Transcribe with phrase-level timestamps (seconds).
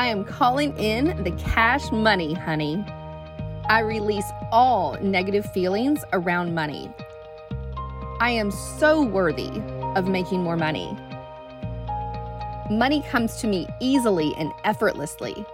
[0.00, 2.82] I am calling in the cash money, honey.
[3.68, 6.90] I release all negative feelings around money.
[8.18, 9.50] I am so worthy
[9.96, 10.96] of making more money.
[12.70, 15.44] Money comes to me easily and effortlessly.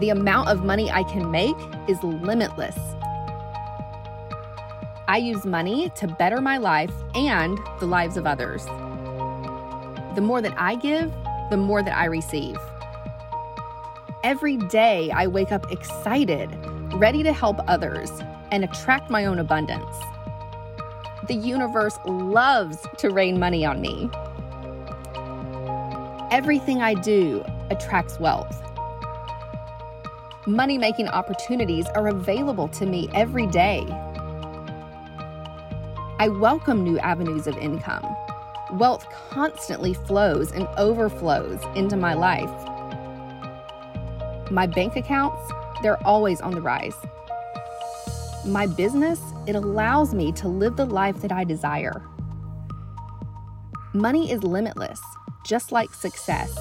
[0.00, 1.54] The amount of money I can make
[1.86, 2.76] is limitless.
[5.06, 8.64] I use money to better my life and the lives of others.
[10.16, 11.12] The more that I give,
[11.50, 12.56] the more that I receive.
[14.22, 16.50] Every day I wake up excited,
[16.92, 18.10] ready to help others
[18.50, 19.96] and attract my own abundance.
[21.26, 24.10] The universe loves to rain money on me.
[26.30, 28.54] Everything I do attracts wealth.
[30.46, 33.86] Money making opportunities are available to me every day.
[36.18, 38.04] I welcome new avenues of income.
[38.72, 42.50] Wealth constantly flows and overflows into my life.
[44.50, 45.40] My bank accounts,
[45.80, 46.96] they're always on the rise.
[48.44, 52.02] My business, it allows me to live the life that I desire.
[53.92, 55.00] Money is limitless,
[55.46, 56.52] just like success.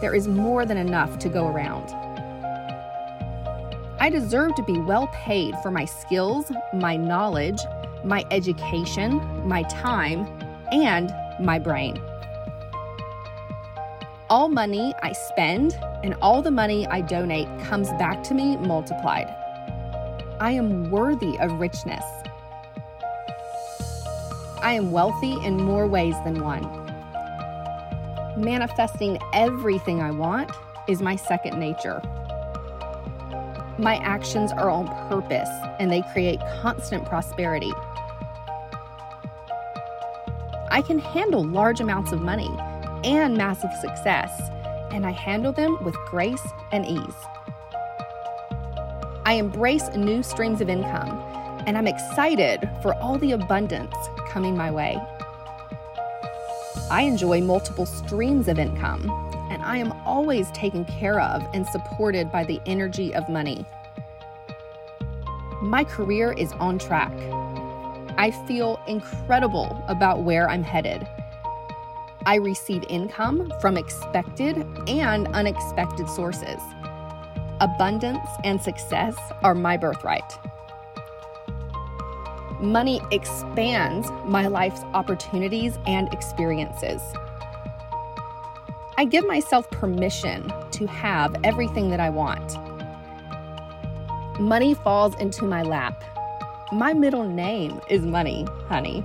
[0.00, 1.90] There is more than enough to go around.
[4.00, 7.60] I deserve to be well paid for my skills, my knowledge,
[8.04, 10.26] my education, my time,
[10.72, 11.12] and
[11.44, 12.00] my brain.
[14.30, 19.26] All money I spend and all the money I donate comes back to me multiplied.
[20.40, 22.04] I am worthy of richness.
[24.60, 26.62] I am wealthy in more ways than one.
[28.36, 30.50] Manifesting everything I want
[30.88, 32.00] is my second nature.
[33.78, 37.72] My actions are on purpose and they create constant prosperity.
[40.70, 42.50] I can handle large amounts of money
[43.04, 44.50] and massive success,
[44.90, 47.14] and I handle them with grace and ease.
[49.24, 51.10] I embrace new streams of income,
[51.66, 53.94] and I'm excited for all the abundance
[54.28, 54.98] coming my way.
[56.90, 59.10] I enjoy multiple streams of income,
[59.50, 63.66] and I am always taken care of and supported by the energy of money.
[65.60, 67.12] My career is on track.
[68.16, 71.06] I feel incredible about where I'm headed.
[72.26, 76.60] I receive income from expected and unexpected sources.
[77.60, 80.38] Abundance and success are my birthright.
[82.60, 87.00] Money expands my life's opportunities and experiences.
[88.96, 92.56] I give myself permission to have everything that I want.
[94.40, 96.04] Money falls into my lap
[96.70, 99.02] my middle name is money, honey.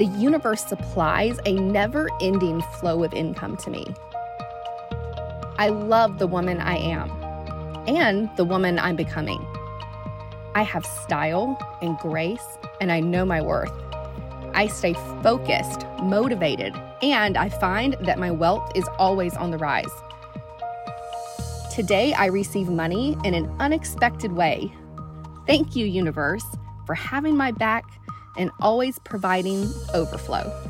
[0.00, 3.84] The universe supplies a never ending flow of income to me.
[5.58, 7.10] I love the woman I am
[7.86, 9.46] and the woman I'm becoming.
[10.54, 12.46] I have style and grace,
[12.80, 13.70] and I know my worth.
[14.54, 19.92] I stay focused, motivated, and I find that my wealth is always on the rise.
[21.70, 24.72] Today, I receive money in an unexpected way
[25.46, 26.46] Thank you, universe,
[26.86, 27.84] for having my back
[28.40, 30.69] and always providing overflow.